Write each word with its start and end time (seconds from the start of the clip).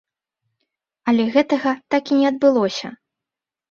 Але 1.13 1.23
гэтага 1.37 1.77
так 1.97 2.03
і 2.13 2.21
не 2.25 2.29
адбылося. 2.35 2.87